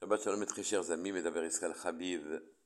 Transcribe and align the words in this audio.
Shabbat 0.00 0.22
Shalom, 0.22 0.40
mes 0.40 0.46
très 0.46 0.62
chers 0.62 0.90
amis, 0.92 1.12
Medaber 1.12 1.44
Israël 1.44 1.74
Habib 1.84 2.22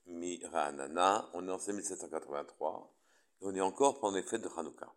Mi 0.07 0.41
Ra'anana. 0.45 1.29
On 1.35 1.49
est 1.49 1.51
en 1.51 1.59
1783 1.59 2.95
et 3.41 3.45
on 3.45 3.53
est 3.57 3.61
encore 3.61 3.99
pendant 3.99 4.15
les 4.15 4.23
fêtes 4.23 4.43
de 4.43 4.49
Hanouka. 4.57 4.95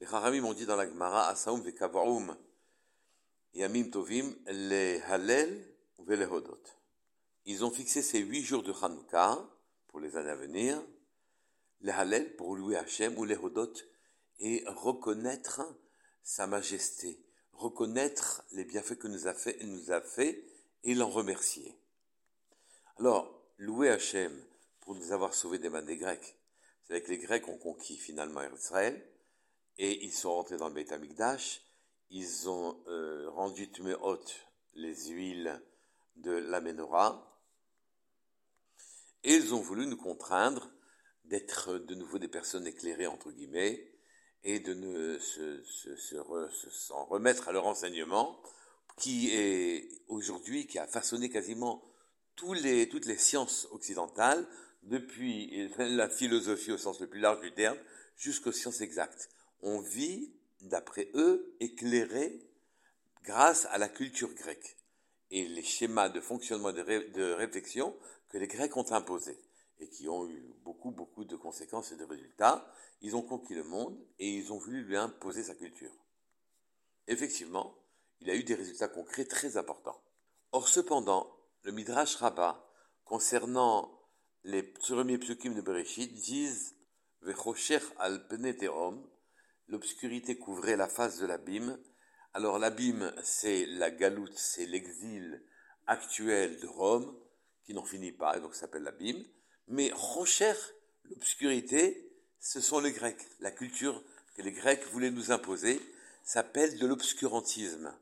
Les 0.00 0.06
Haramim 0.06 0.40
m'ont 0.40 0.54
dit 0.54 0.66
dans 0.66 0.74
la 0.74 0.88
Gemara, 0.88 1.28
Asaum 1.28 1.62
Vekavaum, 1.62 2.36
Yamim 3.54 3.90
Tovim, 3.90 4.34
les 4.48 5.00
Halel 5.02 5.72
ve 6.00 6.14
les 6.14 6.26
Hodot. 6.26 6.64
Ils 7.44 7.64
ont 7.64 7.70
fixé 7.70 8.02
ces 8.02 8.18
huit 8.18 8.42
jours 8.42 8.64
de 8.64 8.72
Hanouka 8.72 9.38
pour 9.86 10.00
les 10.00 10.16
années 10.16 10.30
à 10.30 10.34
venir, 10.34 10.82
les 11.82 11.92
Halel 11.92 12.34
pour 12.34 12.56
louer 12.56 12.74
Hachem 12.74 13.16
ou 13.16 13.24
les 13.24 13.36
Hodot 13.36 13.74
et 14.40 14.64
reconnaître 14.66 15.62
sa 16.24 16.48
majesté, 16.48 17.24
reconnaître 17.52 18.42
les 18.50 18.64
bienfaits 18.64 18.98
que 18.98 19.06
nous 19.06 19.28
a 19.28 19.32
fait, 19.32 19.62
nous 19.62 19.92
a 19.92 20.00
fait 20.00 20.49
et 20.84 20.94
l'en 20.94 21.10
remercier. 21.10 21.76
Alors, 22.98 23.32
louer 23.58 23.90
Hachem 23.90 24.32
pour 24.80 24.94
nous 24.94 25.12
avoir 25.12 25.34
sauvés 25.34 25.58
des 25.58 25.68
mains 25.68 25.82
des 25.82 25.96
Grecs. 25.96 26.36
C'est 26.82 27.02
que 27.02 27.10
les 27.10 27.18
Grecs 27.18 27.48
ont 27.48 27.58
conquis 27.58 27.96
finalement 27.96 28.42
Israël 28.54 29.06
et 29.78 30.04
ils 30.04 30.12
sont 30.12 30.34
rentrés 30.34 30.56
dans 30.56 30.68
le 30.68 30.74
Beit 30.74 30.92
Amikdash. 30.92 31.62
Ils 32.10 32.48
ont 32.48 32.82
euh, 32.88 33.30
rendu 33.30 33.70
haute 34.00 34.46
les 34.74 35.08
huiles 35.08 35.62
de 36.16 36.32
la 36.32 36.60
menorah 36.60 37.26
et 39.22 39.34
ils 39.34 39.54
ont 39.54 39.60
voulu 39.60 39.86
nous 39.86 39.96
contraindre 39.96 40.70
d'être 41.24 41.78
de 41.78 41.94
nouveau 41.94 42.18
des 42.18 42.28
personnes 42.28 42.66
éclairées 42.66 43.06
entre 43.06 43.30
guillemets 43.30 43.92
et 44.42 44.58
de 44.58 44.74
ne 44.74 45.18
se, 45.18 45.62
se, 45.62 46.16
remettre 46.16 47.48
à 47.48 47.52
leur 47.52 47.66
enseignement 47.66 48.42
qui 48.96 49.30
est 49.32 49.99
aujourd'hui, 50.10 50.66
qui 50.66 50.78
a 50.78 50.86
façonné 50.86 51.30
quasiment 51.30 51.82
toutes 52.36 52.60
les 52.60 53.18
sciences 53.18 53.68
occidentales, 53.70 54.46
depuis 54.82 55.68
la 55.78 56.08
philosophie 56.08 56.72
au 56.72 56.78
sens 56.78 57.00
le 57.00 57.06
plus 57.06 57.20
large 57.20 57.40
du 57.40 57.52
terme, 57.52 57.78
jusqu'aux 58.16 58.52
sciences 58.52 58.80
exactes. 58.80 59.30
On 59.62 59.80
vit, 59.80 60.32
d'après 60.62 61.10
eux, 61.14 61.54
éclairé 61.60 62.46
grâce 63.22 63.66
à 63.66 63.78
la 63.78 63.88
culture 63.88 64.32
grecque 64.34 64.76
et 65.30 65.46
les 65.46 65.62
schémas 65.62 66.08
de 66.08 66.20
fonctionnement 66.20 66.72
de, 66.72 66.82
de 66.82 67.32
réflexion 67.32 67.96
que 68.30 68.38
les 68.38 68.46
Grecs 68.46 68.76
ont 68.76 68.90
imposés 68.92 69.38
et 69.78 69.88
qui 69.88 70.08
ont 70.08 70.28
eu 70.28 70.54
beaucoup, 70.64 70.90
beaucoup 70.90 71.24
de 71.24 71.36
conséquences 71.36 71.92
et 71.92 71.96
de 71.96 72.04
résultats. 72.04 72.72
Ils 73.02 73.16
ont 73.16 73.22
conquis 73.22 73.54
le 73.54 73.64
monde 73.64 73.98
et 74.18 74.30
ils 74.30 74.52
ont 74.52 74.58
voulu 74.58 74.82
lui 74.84 74.96
imposer 74.96 75.42
sa 75.42 75.54
culture. 75.54 75.92
Effectivement, 77.06 77.74
il 78.20 78.30
a 78.30 78.34
eu 78.34 78.44
des 78.44 78.54
résultats 78.54 78.88
concrets 78.88 79.24
très 79.24 79.56
importants. 79.56 80.00
Or, 80.52 80.68
cependant, 80.68 81.30
le 81.62 81.70
Midrash 81.70 82.16
Rabbah, 82.16 82.66
concernant 83.04 84.00
les 84.42 84.64
premiers 84.64 85.18
psukim 85.18 85.54
de 85.54 85.60
Bereshit, 85.60 86.12
disent 86.12 86.74
Vechocher 87.22 87.78
al 87.98 88.26
peneteom, 88.26 89.08
l'obscurité 89.68 90.38
couvrait 90.38 90.76
la 90.76 90.88
face 90.88 91.18
de 91.18 91.26
l'abîme. 91.26 91.78
Alors, 92.34 92.58
l'abîme, 92.58 93.12
c'est 93.22 93.64
la 93.66 93.92
galoute, 93.92 94.36
c'est 94.36 94.66
l'exil 94.66 95.40
actuel 95.86 96.58
de 96.58 96.66
Rome, 96.66 97.16
qui 97.64 97.72
n'en 97.72 97.84
finit 97.84 98.12
pas, 98.12 98.36
et 98.36 98.40
donc 98.40 98.56
s'appelle 98.56 98.82
l'abîme. 98.82 99.24
Mais 99.68 99.92
Rocher, 99.94 100.54
l'obscurité, 101.04 102.12
ce 102.40 102.60
sont 102.60 102.80
les 102.80 102.92
Grecs. 102.92 103.24
La 103.38 103.52
culture 103.52 104.02
que 104.34 104.42
les 104.42 104.52
Grecs 104.52 104.84
voulaient 104.86 105.12
nous 105.12 105.30
imposer 105.30 105.80
s'appelle 106.24 106.76
de 106.78 106.86
l'obscurantisme. 106.88 107.94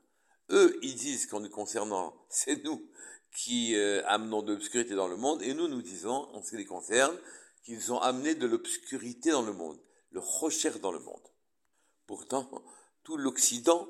Eux, 0.51 0.79
ils 0.81 0.95
disent 0.95 1.27
qu'en 1.27 1.39
nous 1.39 1.49
concernant, 1.49 2.15
c'est 2.29 2.63
nous 2.63 2.85
qui 3.31 3.75
euh, 3.75 4.01
amenons 4.07 4.41
de 4.41 4.53
l'obscurité 4.53 4.95
dans 4.95 5.07
le 5.07 5.15
monde, 5.15 5.41
et 5.43 5.53
nous, 5.53 5.67
nous 5.67 5.81
disons, 5.81 6.29
en 6.33 6.41
ce 6.41 6.51
qui 6.51 6.57
les 6.57 6.65
concerne, 6.65 7.15
qu'ils 7.63 7.93
ont 7.93 7.99
amené 7.99 8.33
de 8.35 8.47
l'obscurité 8.47 9.31
dans 9.31 9.43
le 9.43 9.53
monde, 9.53 9.79
le 10.11 10.19
recherche 10.19 10.79
dans 10.79 10.91
le 10.91 10.99
monde. 10.99 11.27
Pourtant, 12.07 12.49
tout 13.03 13.17
l'Occident 13.17 13.87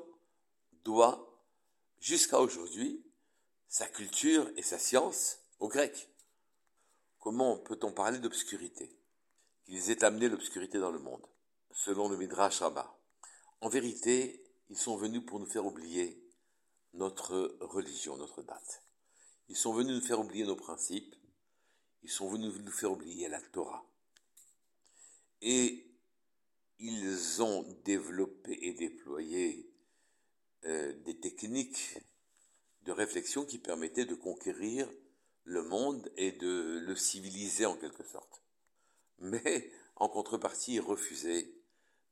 doit, 0.84 1.42
jusqu'à 2.00 2.40
aujourd'hui, 2.40 3.02
sa 3.68 3.86
culture 3.86 4.50
et 4.56 4.62
sa 4.62 4.78
science 4.78 5.38
aux 5.58 5.68
Grecs. 5.68 6.08
Comment 7.18 7.56
peut-on 7.58 7.92
parler 7.92 8.18
d'obscurité? 8.18 8.96
Qu'ils 9.64 9.90
aient 9.90 10.04
amené 10.04 10.28
l'obscurité 10.28 10.78
dans 10.78 10.90
le 10.90 10.98
monde, 10.98 11.24
selon 11.70 12.08
le 12.08 12.16
Midrash 12.16 12.60
Rabbah. 12.60 12.98
En 13.60 13.68
vérité, 13.68 14.42
ils 14.70 14.78
sont 14.78 14.96
venus 14.96 15.24
pour 15.24 15.38
nous 15.38 15.46
faire 15.46 15.66
oublier 15.66 16.29
notre 16.94 17.56
religion, 17.60 18.16
notre 18.16 18.42
date. 18.42 18.82
Ils 19.48 19.56
sont 19.56 19.72
venus 19.72 19.94
nous 19.94 20.06
faire 20.06 20.20
oublier 20.20 20.44
nos 20.44 20.56
principes, 20.56 21.14
ils 22.02 22.10
sont 22.10 22.28
venus 22.28 22.54
nous 22.62 22.70
faire 22.70 22.92
oublier 22.92 23.28
la 23.28 23.40
Torah. 23.40 23.84
Et 25.42 25.86
ils 26.78 27.42
ont 27.42 27.62
développé 27.84 28.58
et 28.62 28.72
déployé 28.72 29.70
euh, 30.64 30.92
des 31.04 31.18
techniques 31.18 31.98
de 32.82 32.92
réflexion 32.92 33.44
qui 33.44 33.58
permettaient 33.58 34.06
de 34.06 34.14
conquérir 34.14 34.88
le 35.44 35.62
monde 35.62 36.10
et 36.16 36.32
de 36.32 36.80
le 36.84 36.96
civiliser 36.96 37.66
en 37.66 37.76
quelque 37.76 38.04
sorte. 38.04 38.42
Mais 39.18 39.70
en 39.96 40.08
contrepartie, 40.08 40.74
ils 40.74 40.80
refusaient 40.80 41.52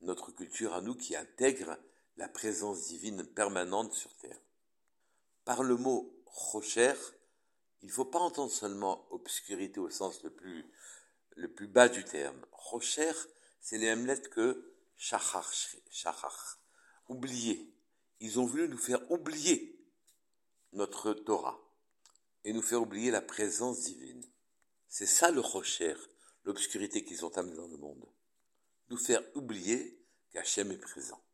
notre 0.02 0.30
culture 0.32 0.74
à 0.74 0.80
nous 0.80 0.94
qui 0.94 1.16
intègre 1.16 1.78
la 2.16 2.28
présence 2.28 2.88
divine 2.88 3.24
permanente 3.24 3.92
sur 3.94 4.14
Terre. 4.16 4.40
Par 5.48 5.62
le 5.62 5.78
mot 5.78 6.14
rocher, 6.26 6.92
il 7.80 7.86
ne 7.86 7.92
faut 7.92 8.04
pas 8.04 8.18
entendre 8.18 8.52
seulement 8.52 9.10
obscurité 9.10 9.80
au 9.80 9.88
sens 9.88 10.22
le 10.22 10.28
plus, 10.28 11.66
bas 11.68 11.88
du 11.88 12.04
terme. 12.04 12.38
Rocher, 12.52 13.12
c'est 13.58 13.78
les 13.78 13.86
mêmes 13.86 14.04
lettres 14.04 14.28
que 14.28 14.74
shachar, 14.98 15.50
oublier. 17.08 17.66
Ils 18.20 18.38
ont 18.38 18.44
voulu 18.44 18.68
nous 18.68 18.76
faire 18.76 19.10
oublier 19.10 19.82
notre 20.74 21.14
Torah 21.14 21.58
et 22.44 22.52
nous 22.52 22.60
faire 22.60 22.82
oublier 22.82 23.10
la 23.10 23.22
présence 23.22 23.80
divine. 23.80 24.26
C'est 24.86 25.06
ça 25.06 25.30
le 25.30 25.40
rocher, 25.40 25.94
l'obscurité 26.44 27.06
qu'ils 27.06 27.24
ont 27.24 27.34
amenée 27.38 27.56
dans 27.56 27.68
le 27.68 27.78
monde. 27.78 28.04
Nous 28.90 28.98
faire 28.98 29.22
oublier 29.34 29.98
qu'Hachem 30.30 30.72
est 30.72 30.76
présent. 30.76 31.24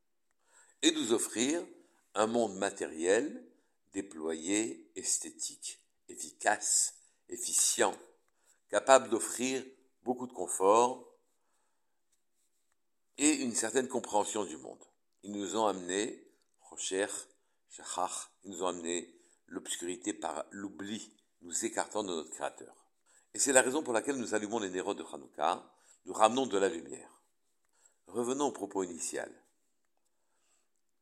Et 0.82 0.92
nous 0.92 1.12
offrir 1.12 1.66
un 2.14 2.28
monde 2.28 2.56
matériel 2.58 3.44
déployé, 3.94 4.90
esthétique, 4.96 5.80
efficace, 6.08 6.96
efficient, 7.28 7.94
capable 8.68 9.08
d'offrir 9.08 9.64
beaucoup 10.02 10.26
de 10.26 10.32
confort 10.32 11.08
et 13.16 13.30
une 13.30 13.54
certaine 13.54 13.88
compréhension 13.88 14.44
du 14.44 14.56
monde. 14.56 14.82
Ils 15.22 15.32
nous 15.32 15.56
ont 15.56 15.66
amené, 15.66 16.28
Rocher, 16.60 17.06
Shachach, 17.70 18.30
ils 18.42 18.50
nous 18.50 18.62
ont 18.64 18.66
amené 18.66 19.14
l'obscurité 19.46 20.12
par 20.12 20.44
l'oubli, 20.50 21.12
nous 21.42 21.64
écartant 21.64 22.02
de 22.02 22.08
notre 22.08 22.30
Créateur. 22.30 22.74
Et 23.32 23.38
c'est 23.38 23.52
la 23.52 23.62
raison 23.62 23.82
pour 23.82 23.92
laquelle 23.92 24.16
nous 24.16 24.34
allumons 24.34 24.58
les 24.58 24.70
nérodes 24.70 24.98
de 24.98 25.04
Hanouka, 25.04 25.64
nous 26.04 26.12
ramenons 26.12 26.46
de 26.46 26.58
la 26.58 26.68
lumière. 26.68 27.10
Revenons 28.08 28.46
au 28.46 28.52
propos 28.52 28.82
initial 28.82 29.32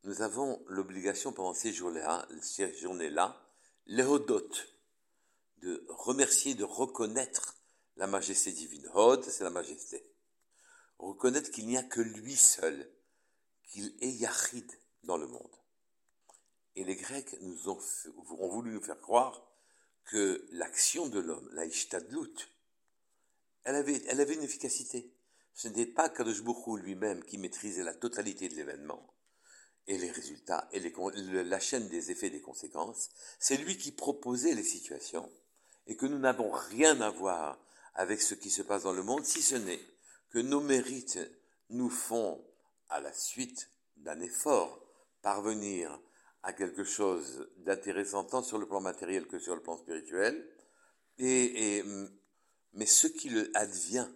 nous 0.05 0.23
avons 0.23 0.63
l'obligation 0.67 1.33
pendant 1.33 1.55
ces 1.55 1.73
journées-là, 1.73 2.27
ces 2.41 2.75
journées-là, 2.77 3.41
de 3.87 5.85
remercier, 5.89 6.55
de 6.55 6.65
reconnaître 6.65 7.57
la 7.97 8.07
majesté 8.07 8.53
divine. 8.53 8.89
Hod, 8.95 9.25
c'est 9.25 9.45
la 9.45 9.51
majesté. 9.51 10.05
Reconnaître 10.99 11.51
qu'il 11.51 11.67
n'y 11.67 11.77
a 11.77 11.83
que 11.83 12.01
lui 12.01 12.37
seul, 12.37 12.91
qu'il 13.65 13.95
est 14.01 14.11
Yachid 14.11 14.71
dans 15.05 15.17
le 15.17 15.27
monde. 15.27 15.57
Et 16.75 16.85
les 16.85 16.97
Grecs 16.97 17.37
nous 17.43 17.69
ont, 17.69 17.79
ont 18.39 18.49
voulu 18.49 18.73
nous 18.73 18.83
faire 18.83 19.01
croire 19.01 19.47
que 20.05 20.47
l'action 20.53 21.07
de 21.07 21.21
l'homme, 21.21 21.49
la 21.53 21.65
Ishtadlut, 21.65 22.49
elle 23.65 23.77
avait, 23.77 24.03
elle 24.09 24.21
avait 24.21 24.35
une 24.35 24.43
efficacité. 24.43 25.13
Ce 25.55 25.69
n'était 25.69 25.87
pas 25.87 26.09
Kadosh 26.09 26.43
lui-même 26.79 27.23
qui 27.25 27.39
maîtrisait 27.39 27.85
la 27.85 27.95
totalité 27.95 28.49
de 28.49 28.55
l'événement, 28.55 29.15
et 29.87 29.99
les 29.99 30.11
résultats 30.11 30.69
et 30.73 30.81
la 30.81 31.61
chaîne 31.61 31.89
des 31.89 32.11
effets 32.11 32.29
et 32.29 32.31
des 32.31 32.41
conséquences, 32.41 33.11
c'est 33.39 33.57
lui 33.57 33.77
qui 33.77 33.93
proposait 33.93 34.55
les 34.55 34.63
situations 34.63 35.31
et 35.87 35.97
que 35.97 36.07
nous 36.07 36.19
n'avons 36.19 36.51
rien 36.51 37.01
à 37.01 37.11
voir 37.11 37.59
avec 37.95 38.21
ce 38.21 38.35
qui 38.35 38.51
se 38.51 38.63
passe 38.63 38.85
dans 38.85 38.93
le 38.93 39.03
monde, 39.03 39.25
si 39.25 39.43
ce 39.43 39.57
n'est 39.57 39.81
que 40.31 40.39
nos 40.39 40.61
mérites 40.61 41.19
nous 41.71 41.91
font, 41.91 42.43
à 42.89 43.01
la 43.01 43.13
suite 43.13 43.71
d'un 43.97 44.21
effort, 44.21 44.81
parvenir 45.23 46.01
à 46.43 46.53
quelque 46.53 46.85
chose 46.85 47.49
d'intéressant 47.59 48.25
tant 48.25 48.43
sur 48.43 48.59
le 48.59 48.67
plan 48.67 48.81
matériel 48.81 49.27
que 49.27 49.39
sur 49.39 49.55
le 49.55 49.63
plan 49.63 49.77
spirituel, 49.77 50.49
et, 51.19 51.83
mais 52.73 52.87
ce 52.87 53.07
qui 53.07 53.29
le 53.29 53.51
advient, 53.55 54.09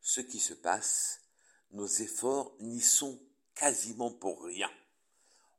ce 0.00 0.20
qui 0.20 0.38
se 0.38 0.54
passe, 0.54 1.20
nos 1.70 1.86
efforts 1.86 2.54
n'y 2.60 2.80
sont 2.80 3.20
quasiment 3.54 4.10
pour 4.10 4.44
rien. 4.44 4.70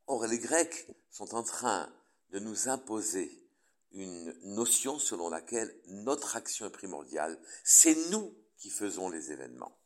Or, 0.08 0.26
les 0.28 0.40
Grecs 0.40 0.88
sont 1.10 1.34
en 1.34 1.44
train 1.44 1.94
de 2.32 2.40
nous 2.40 2.68
imposer 2.68 3.48
une 3.92 4.34
notion 4.56 5.00
selon 5.00 5.30
laquelle 5.30 5.74
notre 5.88 6.36
action 6.36 6.66
est 6.66 6.72
primordiale. 6.72 7.40
C'est 7.64 7.96
nous 8.10 8.36
qui 8.58 8.70
faisons 8.70 9.10
les 9.10 9.32
événements. 9.32 9.78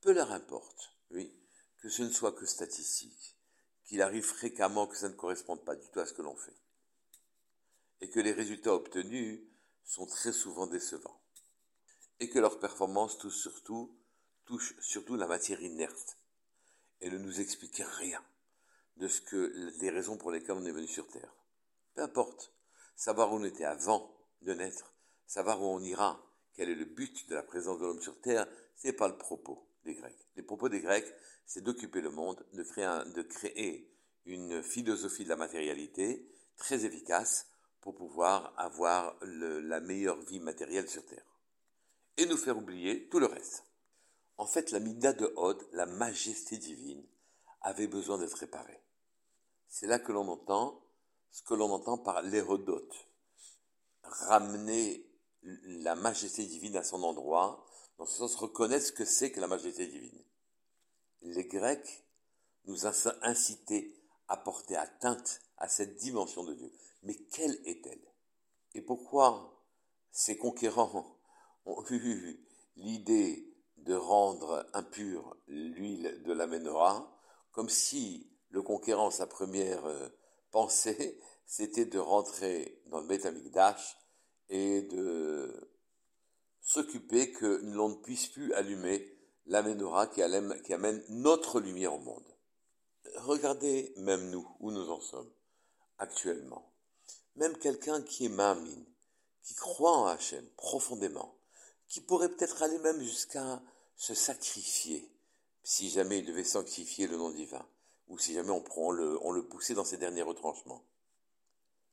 Peu 0.00 0.12
leur 0.12 0.32
importe, 0.32 0.92
oui, 1.10 1.32
que 1.78 1.88
ce 1.88 2.02
ne 2.02 2.10
soit 2.10 2.32
que 2.32 2.46
statistique, 2.46 3.36
qu'il 3.84 4.02
arrive 4.02 4.24
fréquemment 4.24 4.86
que 4.86 4.96
ça 4.96 5.08
ne 5.08 5.14
corresponde 5.14 5.64
pas 5.64 5.76
du 5.76 5.86
tout 5.88 6.00
à 6.00 6.06
ce 6.06 6.12
que 6.12 6.22
l'on 6.22 6.36
fait, 6.36 6.56
et 8.00 8.10
que 8.10 8.20
les 8.20 8.32
résultats 8.32 8.74
obtenus 8.74 9.40
sont 9.84 10.06
très 10.06 10.32
souvent 10.32 10.66
décevants, 10.66 11.20
et 12.20 12.28
que 12.28 12.38
leur 12.38 12.58
performance 12.58 13.18
touche 13.18 13.36
surtout, 14.80 15.16
la 15.16 15.26
matière 15.26 15.62
inerte, 15.62 16.18
et 17.00 17.10
ne 17.10 17.18
nous 17.18 17.40
explique 17.40 17.82
rien 17.98 18.24
de 18.98 19.08
ce 19.08 19.20
que 19.20 19.72
les 19.80 19.90
raisons 19.90 20.16
pour 20.16 20.30
lesquelles 20.30 20.56
on 20.56 20.64
est 20.64 20.72
venu 20.72 20.86
sur 20.86 21.06
Terre. 21.08 21.34
Peu 21.94 22.02
importe, 22.02 22.52
savoir 22.96 23.32
où 23.32 23.36
on 23.36 23.44
était 23.44 23.64
avant 23.64 24.12
de 24.42 24.54
naître, 24.54 24.92
savoir 25.26 25.62
où 25.62 25.66
on 25.66 25.80
ira, 25.80 26.24
quel 26.54 26.68
est 26.68 26.74
le 26.74 26.84
but 26.84 27.28
de 27.28 27.34
la 27.34 27.42
présence 27.42 27.78
de 27.78 27.84
l'homme 27.84 28.02
sur 28.02 28.20
Terre, 28.20 28.46
c'est 28.74 28.92
pas 28.92 29.08
le 29.08 29.16
propos 29.16 29.68
des 29.84 29.94
Grecs. 29.94 30.26
Les 30.36 30.42
propos 30.42 30.68
des 30.68 30.80
Grecs, 30.80 31.12
c'est 31.46 31.62
d'occuper 31.62 32.00
le 32.00 32.10
monde, 32.10 32.44
de 32.52 32.62
créer, 32.62 32.88
de 33.14 33.22
créer 33.22 33.90
une 34.26 34.62
philosophie 34.62 35.24
de 35.24 35.28
la 35.28 35.36
matérialité 35.36 36.28
très 36.56 36.84
efficace 36.84 37.46
pour 37.80 37.94
pouvoir 37.94 38.52
avoir 38.56 39.16
la 39.22 39.80
meilleure 39.80 40.20
vie 40.22 40.40
matérielle 40.40 40.88
sur 40.88 41.04
Terre. 41.06 41.24
Et 42.16 42.26
nous 42.26 42.36
faire 42.36 42.58
oublier 42.58 43.08
tout 43.08 43.20
le 43.20 43.26
reste. 43.26 43.64
En 44.36 44.46
fait, 44.46 44.72
la 44.72 44.80
Mida 44.80 45.12
de 45.12 45.32
Hod, 45.36 45.64
la 45.72 45.86
majesté 45.86 46.58
divine, 46.58 47.04
avait 47.62 47.86
besoin 47.86 48.18
d'être 48.18 48.36
réparée. 48.36 48.80
C'est 49.68 49.86
là 49.86 49.98
que 49.98 50.12
l'on 50.12 50.28
entend 50.28 50.82
ce 51.30 51.42
que 51.42 51.54
l'on 51.54 51.70
entend 51.70 51.98
par 51.98 52.22
l'hérodote, 52.22 52.94
ramener 54.02 55.06
la 55.42 55.94
majesté 55.94 56.44
divine 56.46 56.76
à 56.76 56.82
son 56.82 57.02
endroit, 57.02 57.64
dans 57.98 58.06
ce 58.06 58.18
sens 58.18 58.34
reconnaître 58.36 58.86
ce 58.86 58.92
que 58.92 59.04
c'est 59.04 59.30
que 59.30 59.40
la 59.40 59.46
majesté 59.46 59.86
divine. 59.86 60.24
Les 61.22 61.44
Grecs 61.44 62.04
nous 62.64 62.86
incité 63.22 63.94
à 64.28 64.36
porter 64.36 64.76
atteinte 64.76 65.40
à 65.56 65.68
cette 65.68 65.96
dimension 65.96 66.44
de 66.44 66.54
Dieu. 66.54 66.72
Mais 67.02 67.14
quelle 67.14 67.58
est-elle? 67.64 68.02
Et 68.74 68.82
pourquoi 68.82 69.64
ces 70.10 70.36
conquérants 70.36 71.18
ont 71.66 71.84
eu 71.90 72.44
l'idée 72.76 73.54
de 73.78 73.94
rendre 73.94 74.68
impure 74.74 75.36
l'huile 75.46 76.22
de 76.24 76.32
la 76.32 76.46
menorah, 76.46 77.16
comme 77.52 77.68
si 77.68 78.30
le 78.50 78.62
conquérant, 78.62 79.10
sa 79.10 79.26
première 79.26 79.84
euh, 79.86 80.08
pensée, 80.50 81.20
c'était 81.46 81.86
de 81.86 81.98
rentrer 81.98 82.80
dans 82.86 83.00
le 83.00 83.06
Beth 83.06 83.26
Amikdash 83.26 83.96
et 84.48 84.82
de 84.82 85.70
s'occuper 86.60 87.32
que 87.32 87.60
l'on 87.64 87.90
ne 87.90 87.94
puisse 87.94 88.28
plus 88.28 88.52
allumer 88.54 89.14
la 89.46 89.62
menorah 89.62 90.06
qui, 90.06 90.22
amène 90.22 91.02
notre 91.08 91.60
lumière 91.60 91.94
au 91.94 91.98
monde. 91.98 92.24
Regardez 93.16 93.92
même 93.96 94.30
nous, 94.30 94.46
où 94.60 94.70
nous 94.70 94.90
en 94.90 95.00
sommes 95.00 95.30
actuellement. 95.98 96.70
Même 97.36 97.56
quelqu'un 97.56 98.02
qui 98.02 98.26
est 98.26 98.30
mamine, 98.30 98.84
qui 99.42 99.54
croit 99.54 99.96
en 99.96 100.06
Hachem 100.06 100.46
profondément, 100.56 101.34
qui 101.88 102.02
pourrait 102.02 102.28
peut-être 102.28 102.62
aller 102.62 102.78
même 102.78 103.00
jusqu'à 103.00 103.62
se 103.96 104.14
sacrifier, 104.14 105.10
si 105.62 105.88
jamais 105.88 106.18
il 106.18 106.26
devait 106.26 106.44
sanctifier 106.44 107.06
le 107.06 107.16
nom 107.16 107.30
divin, 107.30 107.66
ou 108.08 108.18
si 108.18 108.34
jamais 108.34 108.50
on, 108.50 108.90
le, 108.90 109.18
le 109.32 109.48
poussait 109.48 109.74
dans 109.74 109.84
ses 109.84 109.96
derniers 109.96 110.22
retranchements. 110.22 110.84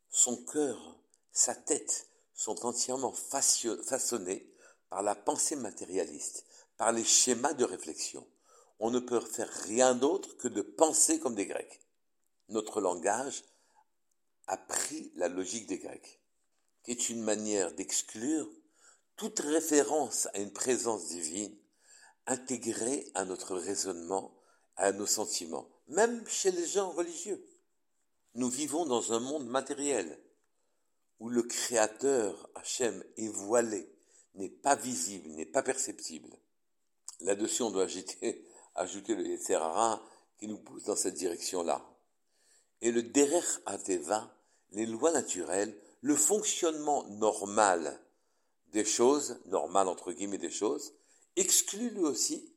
Son 0.10 0.38
cœur, 0.46 0.98
sa 1.32 1.56
tête 1.56 2.10
sont 2.34 2.66
entièrement 2.66 3.14
façonnés 3.14 4.50
par 4.90 5.04
la 5.04 5.16
pensée 5.16 5.56
matérialiste, 5.56 6.46
par 6.78 6.92
les 6.92 7.04
schémas 7.04 7.54
de 7.54 7.66
réflexion. 7.66 8.26
On 8.80 8.92
ne 8.92 9.00
peut 9.00 9.20
faire 9.20 9.50
rien 9.66 9.96
d'autre 9.96 10.38
que 10.38 10.48
de 10.48 10.62
penser 10.62 11.20
comme 11.20 11.36
des 11.36 11.46
Grecs. 11.46 11.82
Notre 12.50 12.82
langage 12.82 13.44
a 14.48 14.58
pris 14.58 15.12
la 15.16 15.28
logique 15.28 15.68
des 15.68 15.80
Grecs, 15.80 16.20
qui 16.84 16.92
est 16.92 17.10
une 17.10 17.24
manière 17.24 17.74
d'exclure 17.74 18.50
toute 19.16 19.40
référence 19.40 20.28
à 20.34 20.40
une 20.40 20.52
présence 20.52 21.08
divine 21.08 21.58
intégrée 22.28 23.10
à 23.16 23.24
notre 23.24 23.56
raisonnement, 23.56 24.34
à 24.78 24.92
nos 24.92 25.06
sentiments, 25.06 25.68
même 25.88 26.26
chez 26.28 26.52
les 26.52 26.66
gens 26.66 26.92
religieux. 26.92 27.44
Nous 28.36 28.50
vivons 28.50 28.86
dans 28.86 29.14
un 29.14 29.20
monde 29.20 29.48
matériel 29.48 30.20
où 31.20 31.30
le 31.30 31.44
Créateur, 31.44 32.50
Hachem, 32.56 33.04
est 33.18 33.30
voilé, 33.30 33.90
n'est 34.36 34.50
pas 34.50 34.76
visible, 34.76 35.30
n'est 35.30 35.46
pas 35.46 35.64
perceptible. 35.64 36.30
Là-dessus, 37.22 37.64
on 37.64 37.72
doit 37.72 37.84
ajouter, 37.84 38.46
le 39.16 39.28
Yetzerara 39.28 40.04
qui 40.38 40.48
nous 40.48 40.58
pousse 40.58 40.84
dans 40.84 40.98
cette 40.98 41.16
direction-là. 41.16 41.82
Et 42.82 42.92
le 42.92 43.04
Derer 43.04 43.40
Ateva, 43.66 44.36
les 44.72 44.86
lois 44.86 45.12
naturelles, 45.12 45.76
le 46.02 46.16
fonctionnement 46.16 47.08
normal 47.08 48.00
des 48.74 48.84
choses, 48.84 49.40
normal 49.46 49.88
entre 49.88 50.12
guillemets 50.12 50.38
des 50.38 50.52
choses, 50.52 50.94
exclut 51.38 51.90
lui 51.92 52.02
aussi, 52.02 52.54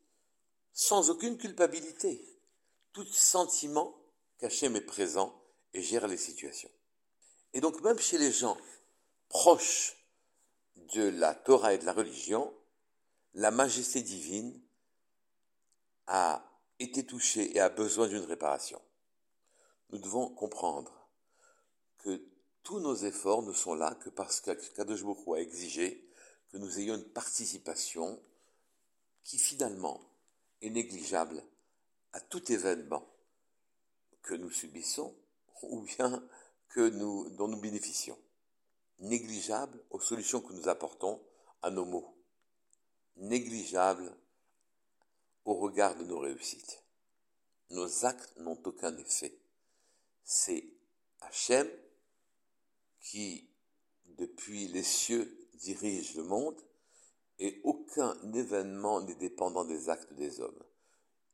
sans 0.78 1.10
aucune 1.10 1.36
culpabilité, 1.36 2.24
tout 2.92 3.04
sentiment 3.04 4.00
qu'Hachem 4.38 4.76
est 4.76 4.80
présent 4.80 5.34
et 5.74 5.82
gère 5.82 6.06
les 6.06 6.16
situations. 6.16 6.70
Et 7.52 7.60
donc 7.60 7.82
même 7.82 7.98
chez 7.98 8.16
les 8.16 8.30
gens 8.30 8.56
proches 9.28 9.96
de 10.94 11.02
la 11.02 11.34
Torah 11.34 11.74
et 11.74 11.78
de 11.78 11.84
la 11.84 11.92
religion, 11.92 12.54
la 13.34 13.50
majesté 13.50 14.02
divine 14.02 14.56
a 16.06 16.48
été 16.78 17.04
touchée 17.04 17.56
et 17.56 17.60
a 17.60 17.70
besoin 17.70 18.06
d'une 18.06 18.24
réparation. 18.24 18.80
Nous 19.90 19.98
devons 19.98 20.28
comprendre 20.28 21.08
que 21.98 22.22
tous 22.62 22.78
nos 22.78 22.94
efforts 22.94 23.42
ne 23.42 23.52
sont 23.52 23.74
là 23.74 23.96
que 23.96 24.10
parce 24.10 24.40
qu'Akadosh 24.40 25.02
a 25.02 25.40
exigé 25.40 26.08
que 26.52 26.56
nous 26.56 26.78
ayons 26.78 26.94
une 26.94 27.10
participation 27.10 28.22
qui 29.24 29.38
finalement 29.38 30.08
est 30.62 30.70
négligeable 30.70 31.42
à 32.12 32.20
tout 32.20 32.52
événement 32.52 33.06
que 34.22 34.34
nous 34.34 34.50
subissons 34.50 35.14
ou 35.62 35.82
bien 35.82 36.22
que 36.68 36.88
nous, 36.90 37.30
dont 37.30 37.48
nous 37.48 37.60
bénéficions. 37.60 38.18
Négligeable 39.00 39.82
aux 39.90 40.00
solutions 40.00 40.40
que 40.40 40.52
nous 40.52 40.68
apportons 40.68 41.20
à 41.62 41.70
nos 41.70 41.84
maux. 41.84 42.14
Négligeable 43.16 44.14
au 45.44 45.54
regard 45.54 45.96
de 45.96 46.04
nos 46.04 46.18
réussites. 46.18 46.82
Nos 47.70 48.04
actes 48.04 48.36
n'ont 48.38 48.60
aucun 48.64 48.96
effet. 48.98 49.38
C'est 50.24 50.64
Hachem 51.20 51.68
qui, 53.00 53.48
depuis 54.18 54.68
les 54.68 54.82
cieux, 54.82 55.48
dirige 55.54 56.14
le 56.14 56.24
monde 56.24 56.60
et 57.38 57.60
aucun 57.64 58.16
événement 58.32 59.00
n'est 59.00 59.14
dépendant 59.14 59.64
des 59.64 59.88
actes 59.88 60.12
des 60.14 60.40
hommes. 60.40 60.62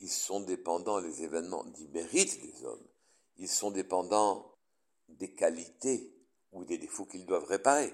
Ils 0.01 0.11
sont 0.11 0.41
dépendants, 0.41 0.99
les 0.99 1.23
événements, 1.23 1.65
du 1.65 1.89
mérite 1.89 2.41
des 2.43 2.65
hommes. 2.65 2.87
Ils 3.37 3.49
sont 3.49 3.71
dépendants 3.71 4.55
des 5.09 5.35
qualités 5.35 6.15
ou 6.53 6.65
des 6.65 6.79
défauts 6.79 7.07
qu'ils 7.07 7.27
doivent 7.27 7.45
réparer. 7.45 7.93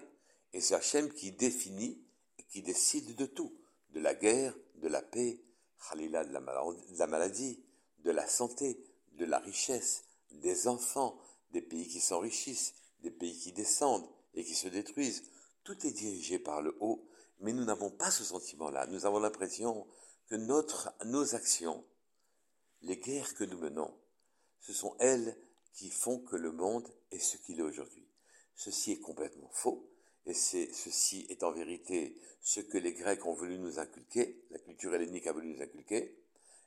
Et 0.52 0.60
c'est 0.60 0.74
Hachem 0.74 1.12
qui 1.12 1.32
définit 1.32 2.02
et 2.38 2.42
qui 2.44 2.62
décide 2.62 3.14
de 3.14 3.26
tout, 3.26 3.52
de 3.90 4.00
la 4.00 4.14
guerre, 4.14 4.54
de 4.76 4.88
la 4.88 5.02
paix, 5.02 5.40
Khalila 5.88 6.24
de 6.24 6.32
la 6.32 7.06
maladie, 7.06 7.62
de 7.98 8.10
la 8.10 8.26
santé, 8.26 8.82
de 9.12 9.24
la 9.24 9.38
richesse, 9.38 10.04
des 10.32 10.68
enfants, 10.68 11.18
des 11.52 11.62
pays 11.62 11.86
qui 11.86 12.00
s'enrichissent, 12.00 12.74
des 13.02 13.10
pays 13.10 13.38
qui 13.38 13.52
descendent 13.52 14.08
et 14.34 14.44
qui 14.44 14.54
se 14.54 14.68
détruisent. 14.68 15.24
Tout 15.64 15.86
est 15.86 15.92
dirigé 15.92 16.38
par 16.38 16.62
le 16.62 16.76
haut, 16.80 17.06
mais 17.40 17.52
nous 17.52 17.64
n'avons 17.64 17.90
pas 17.90 18.10
ce 18.10 18.24
sentiment-là. 18.24 18.86
Nous 18.86 19.06
avons 19.06 19.18
l'impression 19.18 19.86
que 20.28 20.36
nos 20.36 21.34
actions, 21.34 21.84
les 22.82 22.96
guerres 22.96 23.34
que 23.34 23.44
nous 23.44 23.58
menons, 23.58 23.92
ce 24.60 24.72
sont 24.72 24.94
elles 24.98 25.36
qui 25.72 25.90
font 25.90 26.18
que 26.18 26.36
le 26.36 26.52
monde 26.52 26.88
est 27.10 27.18
ce 27.18 27.36
qu'il 27.36 27.58
est 27.58 27.62
aujourd'hui. 27.62 28.06
Ceci 28.54 28.92
est 28.92 29.00
complètement 29.00 29.50
faux, 29.52 29.90
et 30.26 30.34
ceci 30.34 31.26
est 31.30 31.42
en 31.42 31.52
vérité 31.52 32.16
ce 32.42 32.60
que 32.60 32.78
les 32.78 32.92
Grecs 32.92 33.24
ont 33.26 33.32
voulu 33.32 33.58
nous 33.58 33.78
inculquer, 33.78 34.44
la 34.50 34.58
culture 34.58 34.94
hellénique 34.94 35.26
a 35.26 35.32
voulu 35.32 35.54
nous 35.54 35.62
inculquer, 35.62 36.18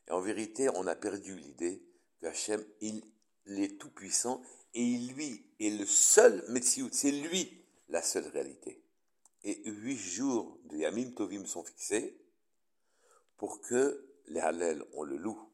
et 0.07 0.11
en 0.11 0.19
vérité, 0.19 0.69
on 0.69 0.87
a 0.87 0.95
perdu 0.95 1.35
l'idée 1.35 1.81
que 2.19 2.27
Hachem, 2.27 2.63
il, 2.81 3.03
est 3.47 3.79
tout 3.79 3.91
puissant, 3.91 4.41
et 4.73 4.81
il, 4.81 5.13
lui, 5.13 5.45
est 5.59 5.69
le 5.69 5.85
seul 5.85 6.43
Metsiout, 6.49 6.89
c'est 6.91 7.11
lui 7.11 7.63
la 7.89 8.01
seule 8.01 8.27
réalité. 8.27 8.82
Et 9.43 9.61
huit 9.69 9.97
jours 9.97 10.57
de 10.65 10.77
Yamim 10.77 11.11
Tovim 11.11 11.45
sont 11.45 11.63
fixés 11.63 12.17
pour 13.37 13.61
que 13.61 14.09
les 14.27 14.39
Hallel, 14.39 14.85
on 14.93 15.03
le 15.03 15.17
loue, 15.17 15.49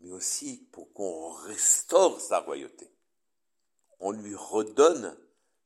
mais 0.00 0.12
aussi 0.12 0.68
pour 0.70 0.92
qu'on 0.92 1.32
restaure 1.32 2.20
sa 2.20 2.40
royauté. 2.40 2.90
On 3.98 4.12
lui 4.12 4.34
redonne 4.34 5.16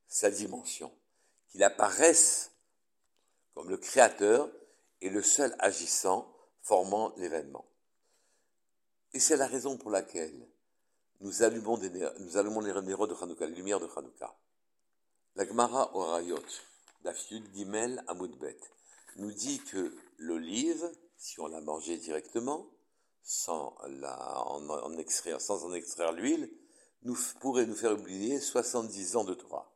sa 0.09 0.31
dimension, 0.31 0.93
qu'il 1.49 1.63
apparaisse 1.63 2.53
comme 3.55 3.69
le 3.69 3.77
créateur 3.77 4.51
et 5.01 5.11
le 5.11 5.23
seul 5.23 5.55
agissant 5.59 6.35
formant 6.63 7.13
l'événement. 7.17 7.67
Et 9.13 9.21
c'est 9.21 9.37
la 9.37 9.47
raison 9.47 9.77
pour 9.77 9.91
laquelle 9.91 10.49
nous 11.21 11.43
allumons, 11.43 11.77
des, 11.77 11.91
nous 12.21 12.37
allumons 12.37 12.61
les 12.61 12.73
néros 12.83 13.07
de 13.07 13.15
Hanouka, 13.15 13.47
les 13.47 13.55
lumières 13.55 13.81
de 13.81 13.89
Hanouka. 13.95 14.35
La 15.37 15.47
Gemara 15.47 15.95
Orayot, 15.95 16.43
d'Afiud 17.03 17.45
Gimel 17.55 18.05
Amoudbet, 18.09 18.59
nous 19.17 19.33
dit 19.33 19.61
que 19.61 19.97
l'olive, 20.19 20.91
si 21.17 21.41
on 21.41 21.47
la 21.47 21.61
mangeait 21.61 21.97
directement, 21.97 22.71
sans, 23.23 23.77
la, 23.89 24.43
en, 24.47 24.97
extraire, 24.97 25.41
sans 25.41 25.65
en 25.65 25.73
extraire 25.73 26.13
l'huile, 26.13 26.51
nous, 27.03 27.17
pourrait 27.41 27.67
nous 27.67 27.75
faire 27.75 27.93
oublier 27.93 28.41
70 28.41 29.17
ans 29.17 29.25
de 29.25 29.35
Torah. 29.35 29.73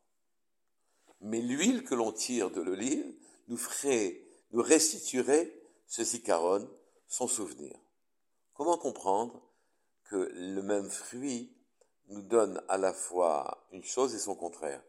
Mais 1.21 1.41
l'huile 1.41 1.85
que 1.85 1.95
l'on 1.95 2.13
tire 2.13 2.51
de 2.51 2.61
l'olive 2.61 3.15
nous 3.49 3.57
ferait, 3.57 4.23
nous 4.53 4.63
restituerait 4.63 5.53
ce 5.87 6.03
zikaron, 6.03 6.69
son 7.07 7.29
souvenir. 7.29 7.77
Comment 8.55 8.79
comprendre 8.79 9.43
que 10.05 10.17
le 10.17 10.63
même 10.63 10.91
fruit 10.91 11.57
nous 12.09 12.23
donne 12.23 12.63
à 12.69 12.77
la 12.77 12.93
fois 12.93 13.67
une 13.73 13.85
chose 13.85 14.15
et 14.15 14.19
son 14.19 14.35
contraire? 14.35 14.83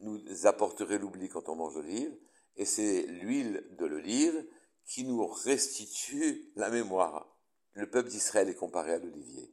Nous 0.00 0.46
apporterait 0.46 0.98
l'oubli 0.98 1.28
quand 1.28 1.48
on 1.48 1.56
mange 1.56 1.74
l'olive, 1.74 2.16
et 2.56 2.64
c'est 2.64 3.02
l'huile 3.02 3.64
de 3.78 3.86
l'olive 3.86 4.46
qui 4.84 5.04
nous 5.04 5.26
restitue 5.26 6.50
la 6.56 6.70
mémoire. 6.70 7.36
Le 7.74 7.88
peuple 7.88 8.08
d'Israël 8.08 8.48
est 8.48 8.54
comparé 8.54 8.92
à 8.94 8.98
l'olivier. 8.98 9.52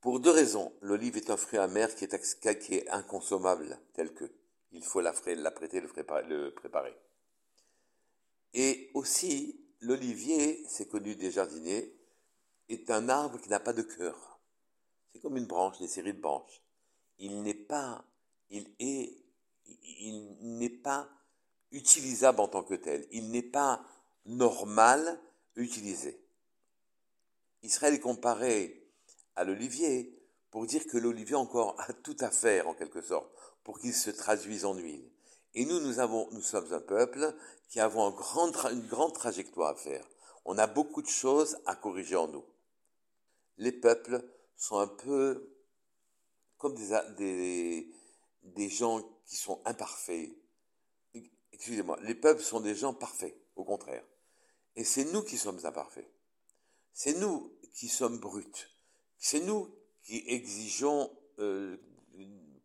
Pour 0.00 0.18
deux 0.18 0.30
raisons. 0.30 0.72
L'olive 0.80 1.16
est 1.16 1.30
un 1.30 1.36
fruit 1.36 1.60
amer 1.60 1.94
qui 1.94 2.04
est, 2.04 2.88
inconsommable, 2.90 3.78
tel 3.94 4.12
que. 4.12 4.24
Il 4.72 4.82
faut 4.82 5.00
l'apprêter, 5.00 5.36
le 5.36 6.50
préparer. 6.54 6.96
Et 8.54 8.90
aussi, 8.94 9.64
l'olivier, 9.80 10.64
c'est 10.68 10.88
connu 10.88 11.14
des 11.14 11.30
jardiniers, 11.30 11.94
est 12.68 12.90
un 12.90 13.08
arbre 13.08 13.38
qui 13.40 13.48
n'a 13.48 13.60
pas 13.60 13.74
de 13.74 13.82
cœur. 13.82 14.40
C'est 15.12 15.20
comme 15.20 15.36
une 15.36 15.46
branche, 15.46 15.78
une 15.80 15.88
série 15.88 16.14
de 16.14 16.20
branches. 16.20 16.62
Il 17.18 17.42
n'est 17.42 17.54
pas, 17.54 18.04
il 18.50 18.74
est, 18.78 19.21
il 20.00 20.36
n'est 20.58 20.68
pas 20.68 21.08
utilisable 21.70 22.40
en 22.40 22.48
tant 22.48 22.62
que 22.62 22.74
tel. 22.74 23.06
Il 23.10 23.30
n'est 23.30 23.42
pas 23.42 23.84
normal 24.26 25.20
utilisé. 25.56 26.20
Israël 27.62 27.94
est 27.94 28.00
comparé 28.00 28.88
à 29.36 29.44
l'olivier 29.44 30.18
pour 30.50 30.66
dire 30.66 30.86
que 30.86 30.98
l'olivier 30.98 31.36
encore 31.36 31.80
a 31.80 31.92
tout 31.92 32.16
à 32.20 32.30
faire 32.30 32.68
en 32.68 32.74
quelque 32.74 33.00
sorte 33.00 33.30
pour 33.64 33.78
qu'il 33.78 33.94
se 33.94 34.10
traduise 34.10 34.64
en 34.64 34.74
huile. 34.74 35.08
Et 35.54 35.64
nous, 35.64 35.80
nous 35.80 35.98
avons, 35.98 36.28
nous 36.32 36.42
sommes 36.42 36.72
un 36.72 36.80
peuple 36.80 37.34
qui 37.68 37.80
avons 37.80 38.10
une 38.10 38.86
grande 38.86 39.14
trajectoire 39.14 39.70
à 39.70 39.74
faire. 39.74 40.06
On 40.44 40.58
a 40.58 40.66
beaucoup 40.66 41.02
de 41.02 41.08
choses 41.08 41.58
à 41.66 41.76
corriger 41.76 42.16
en 42.16 42.28
nous. 42.28 42.44
Les 43.58 43.72
peuples 43.72 44.24
sont 44.56 44.78
un 44.78 44.88
peu 44.88 45.48
comme 46.58 46.74
des, 47.16 47.92
des 48.42 48.68
gens 48.68 49.02
qui 49.32 49.38
sont 49.38 49.62
imparfaits. 49.64 50.28
Excusez-moi, 51.54 51.98
les 52.02 52.14
peuples 52.14 52.42
sont 52.42 52.60
des 52.60 52.74
gens 52.74 52.92
parfaits, 52.92 53.34
au 53.56 53.64
contraire. 53.64 54.04
Et 54.76 54.84
c'est 54.84 55.06
nous 55.06 55.22
qui 55.22 55.38
sommes 55.38 55.58
imparfaits. 55.64 56.06
C'est 56.92 57.14
nous 57.14 57.50
qui 57.72 57.88
sommes 57.88 58.18
bruts. 58.18 58.68
C'est 59.16 59.40
nous 59.40 59.74
qui 60.02 60.22
exigeons, 60.26 61.10
euh, 61.38 61.78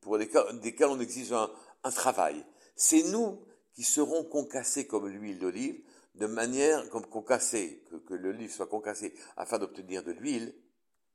pour 0.01 0.17
des 0.17 0.27
cas, 0.27 0.51
des 0.51 0.75
cas 0.75 0.89
on 0.89 0.99
exige 0.99 1.31
un, 1.31 1.49
travail. 1.91 2.45
C'est 2.75 3.03
nous 3.03 3.41
qui 3.73 3.83
serons 3.83 4.25
concassés 4.25 4.87
comme 4.87 5.07
l'huile 5.07 5.39
d'olive, 5.39 5.81
de 6.15 6.25
manière, 6.25 6.89
comme 6.89 7.05
concassés, 7.05 7.81
que, 7.89 7.95
que 7.95 8.13
l'olive 8.13 8.51
soit 8.51 8.67
concassée 8.67 9.13
afin 9.37 9.57
d'obtenir 9.57 10.03
de 10.03 10.11
l'huile. 10.11 10.53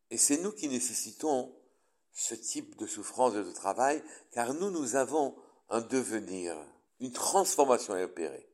Et 0.09 0.17
c'est 0.17 0.39
nous 0.39 0.53
qui 0.53 0.69
nécessitons 0.69 1.55
ce 2.13 2.35
type 2.35 2.77
de 2.77 2.87
souffrance 2.87 3.35
et 3.35 3.45
de 3.45 3.53
travail, 3.53 4.03
car 4.31 4.55
nous, 4.55 4.71
nous 4.71 4.97
avons 4.97 5.35
un 5.71 5.81
devenir, 5.81 6.57
une 7.01 7.13
transformation 7.13 7.95
à 7.95 8.03
opérer. 8.03 8.49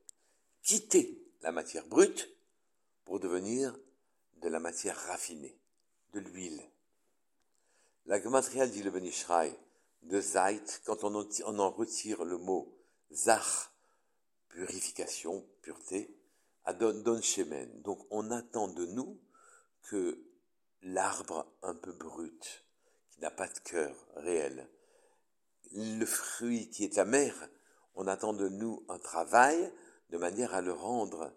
Quitter 0.62 1.27
la 1.43 1.53
matière 1.53 1.87
brute 1.87 2.29
pour 3.05 3.21
devenir 3.21 3.77
de 4.41 4.49
la 4.49 4.61
matière 4.61 4.97
raffinée, 4.97 5.59
de 6.12 6.21
l'huile. 6.21 6.62
La 8.07 8.21
gematria 8.21 8.67
dit 8.67 8.83
le 8.83 8.91
Benishraï 8.91 9.55
de 10.03 10.21
Zait, 10.21 10.62
quand 10.85 11.05
on 11.05 11.59
en 11.59 11.71
retire 11.71 12.25
le 12.25 12.38
mot 12.38 12.73
Zach, 13.12 13.71
purification, 14.49 15.45
pureté, 15.62 16.15
à 16.65 16.73
Don. 16.73 17.03
Donc 17.83 18.07
on 18.11 18.31
attend 18.31 18.69
de 18.69 18.87
nous 18.87 19.19
que 19.83 20.23
l'arbre 20.83 21.47
un 21.62 21.75
peu 21.75 21.93
brut, 21.93 22.65
n'a 23.20 23.30
pas 23.30 23.48
de 23.48 23.58
cœur 23.60 23.94
réel, 24.16 24.68
le 25.72 26.06
fruit 26.06 26.70
qui 26.70 26.84
est 26.84 26.98
amer, 26.98 27.34
on 27.94 28.06
attend 28.06 28.32
de 28.32 28.48
nous 28.48 28.84
un 28.88 28.98
travail 28.98 29.72
de 30.10 30.18
manière 30.18 30.54
à 30.54 30.60
le 30.60 30.72
rendre 30.72 31.32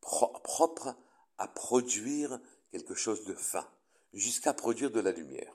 propre 0.00 0.94
à 1.38 1.48
produire 1.48 2.40
quelque 2.70 2.94
chose 2.94 3.24
de 3.24 3.34
fin, 3.34 3.68
jusqu'à 4.12 4.52
produire 4.52 4.90
de 4.90 5.00
la 5.00 5.12
lumière. 5.12 5.54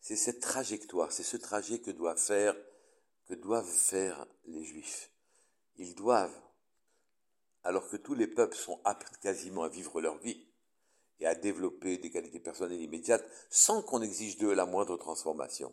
C'est 0.00 0.16
cette 0.16 0.40
trajectoire, 0.40 1.12
c'est 1.12 1.22
ce 1.22 1.36
trajet 1.36 1.80
que 1.80 1.90
doivent 1.90 2.18
faire, 2.18 2.56
que 3.26 3.34
doivent 3.34 3.66
faire 3.66 4.26
les 4.46 4.64
Juifs. 4.64 5.10
Ils 5.76 5.94
doivent, 5.94 6.40
alors 7.64 7.88
que 7.88 7.96
tous 7.96 8.14
les 8.14 8.26
peuples 8.26 8.56
sont 8.56 8.80
aptes 8.84 9.16
quasiment 9.18 9.62
à 9.62 9.68
vivre 9.68 10.00
leur 10.00 10.18
vie 10.18 10.51
et 11.20 11.26
à 11.26 11.34
développer 11.34 11.98
des 11.98 12.10
qualités 12.10 12.40
personnelles 12.40 12.80
immédiates 12.80 13.24
sans 13.50 13.82
qu'on 13.82 14.02
exige 14.02 14.38
d'eux 14.38 14.54
la 14.54 14.66
moindre 14.66 14.96
transformation. 14.96 15.72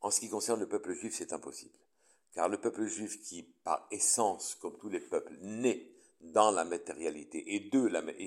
En 0.00 0.10
ce 0.10 0.20
qui 0.20 0.28
concerne 0.28 0.60
le 0.60 0.68
peuple 0.68 0.92
juif, 0.92 1.14
c'est 1.16 1.32
impossible. 1.32 1.74
Car 2.34 2.48
le 2.48 2.60
peuple 2.60 2.84
juif 2.86 3.22
qui, 3.22 3.42
par 3.64 3.86
essence, 3.90 4.56
comme 4.56 4.76
tous 4.78 4.90
les 4.90 5.00
peuples, 5.00 5.34
naît 5.40 5.88
dans 6.20 6.50
la 6.50 6.64
matérialité 6.64 7.54
et, 7.54 7.58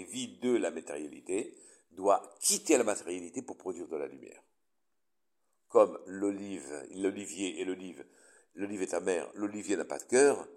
vit 0.04 0.39
de 0.39 0.56
la 0.56 0.72
matérialité, 0.72 1.56
doit 1.92 2.36
quitter 2.39 2.77
la 2.77 2.84
matérialité 2.84 3.42
pour 3.42 3.58
produire 3.58 3.88
de 3.88 3.98
la 3.98 4.08
lumière. 4.08 4.42
Comme 5.68 6.00
l'olive, 6.06 6.88
l'olivier 6.96 7.60
et 7.60 7.66
l'olive, 7.66 8.06
l'olive 8.56 8.82
est 8.82 8.94
amère, 8.94 9.30
l'olivier 9.36 9.75
n'a 9.75 9.86
pas 9.86 10.00
de 10.00 10.04
cœur, 10.04 10.48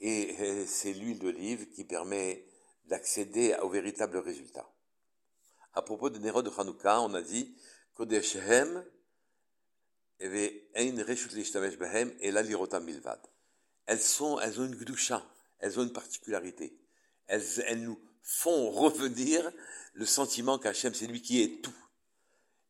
et 0.00 0.66
c'est 0.66 0.92
l'huile 0.92 1.18
d'olive 1.18 1.70
qui 1.70 1.84
permet 1.84 2.44
d'accéder 2.86 3.54
au 3.62 3.68
véritable 3.68 4.18
résultat. 4.18 4.70
À 5.72 5.82
propos 5.82 6.10
de 6.10 6.18
Nero 6.18 6.42
de 6.42 6.50
Hanouka, 6.50 7.00
on 7.00 7.14
a 7.14 7.22
dit 7.22 7.54
Behem 7.98 8.84
et 12.20 12.30
la 12.30 12.42
Milvad. 12.42 13.20
Elles 13.86 14.00
sont, 14.00 14.38
elles 14.40 14.60
ont 14.60 14.66
une 14.66 14.76
gdusha, 14.76 15.24
elles 15.58 15.78
ont 15.78 15.82
une 15.82 15.92
particularité 15.92 16.80
elles, 17.30 17.82
nous 17.82 17.98
font 18.22 18.70
revenir 18.70 19.50
le 19.94 20.04
sentiment 20.04 20.58
qu'Hachem, 20.58 20.94
c'est 20.94 21.06
lui 21.06 21.22
qui 21.22 21.42
est 21.42 21.62
tout. 21.62 21.74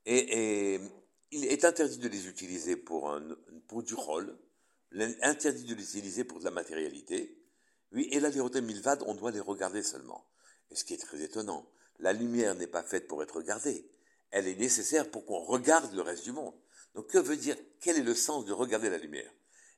Et, 0.06 0.80
il 1.32 1.44
est 1.44 1.64
interdit 1.64 1.98
de 1.98 2.08
les 2.08 2.26
utiliser 2.26 2.76
pour, 2.76 3.10
un, 3.10 3.22
pour 3.68 3.84
du 3.84 3.94
rôle, 3.94 4.36
interdit 5.22 5.64
de 5.64 5.74
les 5.74 5.96
utiliser 5.96 6.24
pour 6.24 6.40
de 6.40 6.44
la 6.44 6.50
matérialité. 6.50 7.38
Oui, 7.92 8.08
et 8.10 8.18
là, 8.18 8.30
les 8.30 8.60
milvad, 8.60 9.04
on 9.06 9.14
doit 9.14 9.30
les 9.30 9.40
regarder 9.40 9.82
seulement. 9.82 10.26
Et 10.70 10.74
ce 10.74 10.84
qui 10.84 10.94
est 10.94 10.98
très 10.98 11.22
étonnant, 11.22 11.70
la 12.00 12.12
lumière 12.12 12.54
n'est 12.54 12.66
pas 12.66 12.82
faite 12.82 13.06
pour 13.06 13.22
être 13.22 13.36
regardée. 13.36 13.88
Elle 14.30 14.48
est 14.48 14.56
nécessaire 14.56 15.10
pour 15.10 15.26
qu'on 15.26 15.40
regarde 15.40 15.92
le 15.94 16.02
reste 16.02 16.24
du 16.24 16.32
monde. 16.32 16.54
Donc, 16.94 17.08
que 17.08 17.18
veut 17.18 17.36
dire, 17.36 17.56
quel 17.80 17.98
est 17.98 18.02
le 18.02 18.14
sens 18.14 18.44
de 18.44 18.52
regarder 18.52 18.90
la 18.90 18.98
lumière? 18.98 19.30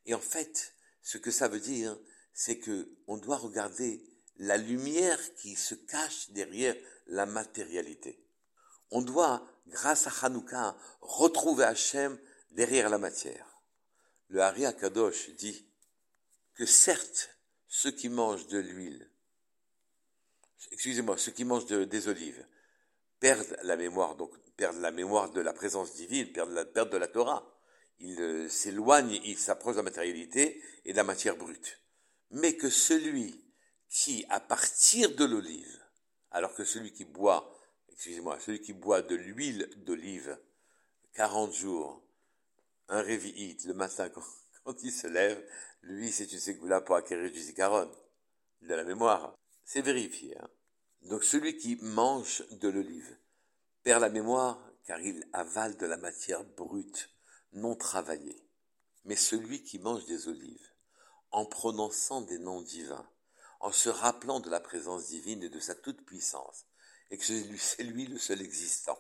Et 0.07 0.15
en 0.15 0.21
fait, 0.21 0.75
ce 1.03 1.19
que 1.19 1.31
ça 1.31 1.49
veut 1.49 1.61
dire, 1.61 1.99
c'est 2.33 2.59
que 2.59 2.89
on 3.07 3.17
doit 3.17 3.37
regarder 3.37 4.05
la 4.39 4.57
lumière 4.57 5.21
qui 5.37 5.57
se 5.57 5.75
cache 5.75 6.31
derrière 6.31 6.77
la 7.07 7.27
matérialité. 7.27 8.25
On 8.91 9.03
doit, 9.03 9.47
grâce 9.69 10.07
à 10.07 10.13
Hanouka, 10.23 10.77
retrouver 11.01 11.65
Hachem 11.65 12.19
derrière 12.51 12.89
la 12.89 12.99
matière. 12.99 13.47
Le 14.29 14.41
Hari 14.41 14.65
Kadosh 14.77 15.31
dit 15.31 15.67
que 16.55 16.67
certes, 16.67 17.31
ceux 17.69 17.91
qui 17.91 18.09
mangent 18.09 18.47
de 18.49 18.59
l'huile, 18.59 19.12
excusez-moi, 20.71 21.19
ceux 21.19 21.33
qui 21.33 21.45
mangent 21.45 21.67
des 21.67 22.09
olives, 22.09 22.47
perdent 23.21 23.57
la 23.63 23.77
mémoire, 23.77 24.17
donc 24.17 24.33
perdent 24.57 24.81
la 24.81 24.91
mémoire 24.91 25.31
de 25.31 25.41
la 25.41 25.53
présence 25.53 25.95
divine, 25.95 26.33
perdent 26.33 26.53
la, 26.53 26.65
perdent 26.65 26.91
de 26.91 26.99
la 26.99 27.09
Torah. 27.09 27.49
Ils 28.01 28.21
euh, 28.21 28.49
s'éloignent, 28.49 29.21
ils 29.25 29.39
s'approchent 29.39 29.75
de 29.75 29.81
la 29.81 29.85
matérialité 29.85 30.63
et 30.85 30.93
de 30.93 30.97
la 30.97 31.05
matière 31.05 31.37
brute. 31.37 31.81
Mais 32.31 32.57
que 32.57 32.71
celui 32.71 33.45
qui, 33.89 34.25
à 34.29 34.41
partir 34.41 35.15
de 35.15 35.25
l'olive, 35.25 35.81
alors 36.31 36.55
que 36.55 36.65
celui 36.65 36.93
qui 36.93 37.05
boit, 37.05 37.57
excusez-moi, 37.91 38.39
celui 38.41 38.61
qui 38.61 38.73
boit 38.73 39.03
de 39.03 39.15
l'huile 39.15 39.71
d'olive, 39.77 40.39
40 41.15 41.53
jours, 41.55 42.03
un 42.89 43.03
révit 43.03 43.57
le 43.65 43.75
matin 43.75 44.11
quand 44.65 44.83
il 44.83 44.93
se 44.93 45.07
lève, 45.07 45.45
lui, 45.83 46.11
c'est 46.11 46.33
une 46.33 46.39
ségoula 46.39 46.81
pour 46.81 46.97
acquérir 46.97 47.31
du 47.31 47.41
zikaron, 47.41 47.91
de 48.63 48.75
la 48.75 48.85
mémoire. 48.85 49.35
C'est 49.73 49.81
vérifié. 49.81 50.37
Hein. 50.37 50.51
Donc 51.05 51.25
celui 51.25 51.57
qui 51.57 51.79
mange 51.81 52.45
de 52.51 52.69
l'olive 52.69 53.17
perd 53.83 54.03
la 54.03 54.11
mémoire 54.11 54.61
car 54.85 55.01
il 55.01 55.27
avale 55.33 55.79
de 55.79 55.87
la 55.87 55.97
matière 55.97 56.45
brute, 56.45 57.09
non 57.55 57.75
travaillée. 57.75 58.47
Mais 59.07 59.17
celui 59.17 59.63
qui 59.63 59.79
mange 59.79 60.05
des 60.05 60.29
olives, 60.29 60.69
en 61.31 61.47
prononçant 61.47 62.21
des 62.21 62.39
noms 62.39 62.61
divins, 62.61 63.09
en 63.61 63.73
se 63.73 63.89
rappelant 63.89 64.41
de 64.41 64.51
la 64.51 64.61
présence 64.61 65.07
divine 65.07 65.43
et 65.43 65.49
de 65.49 65.61
sa 65.61 65.75
toute-puissance, 65.75 66.67
et 67.11 67.17
que 67.17 67.25
c'est 67.25 67.83
lui 67.83 68.05
le 68.05 68.19
seul 68.19 68.43
existant, 68.43 68.99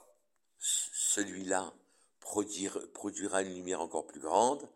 celui-là 0.58 1.74
produira 2.18 3.42
une 3.42 3.54
lumière 3.54 3.82
encore 3.82 4.06
plus 4.06 4.20
grande, 4.20 4.66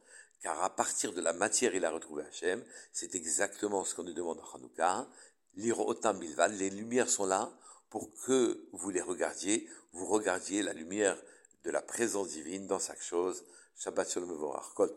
car 0.42 0.62
à 0.62 0.76
partir 0.76 1.14
de 1.14 1.20
la 1.20 1.32
matière, 1.32 1.74
il 1.74 1.84
a 1.84 1.90
retrouvé 1.90 2.22
Hachem. 2.24 2.62
C'est 2.92 3.14
exactement 3.14 3.84
ce 3.84 3.94
qu'on 3.94 4.04
nous 4.04 4.12
demande 4.12 4.38
en 4.40 4.54
Hanouka. 4.54 5.08
Lire 5.56 5.80
autant 5.80 6.12
les 6.12 6.70
lumières 6.70 7.08
sont 7.08 7.26
là 7.26 7.50
pour 7.88 8.10
que 8.24 8.68
vous 8.72 8.90
les 8.90 9.00
regardiez, 9.00 9.68
vous 9.92 10.06
regardiez 10.06 10.62
la 10.62 10.72
lumière 10.72 11.16
de 11.64 11.70
la 11.70 11.82
présence 11.82 12.28
divine 12.28 12.66
dans 12.66 12.78
chaque 12.78 13.02
chose. 13.02 13.44
Shabbat 13.76 14.10
Shalom 14.10 14.38
Kol 14.74 14.94